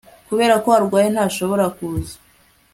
kubera 0.27 0.55
ko 0.63 0.69
arwaye, 0.77 1.07
ntashobora 1.13 1.65
kuza 1.75 2.15